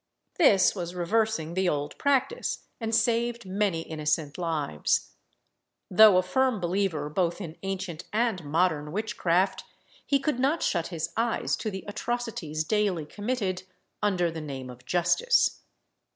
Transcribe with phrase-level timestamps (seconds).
[0.39, 5.11] This was reversing the old practice, and saved many innocent lives.
[5.91, 9.63] Though a firm believer both in ancient and modern witchcraft,
[10.03, 13.61] he could not shut his eyes to the atrocities daily committed
[14.01, 15.61] under the name of justice.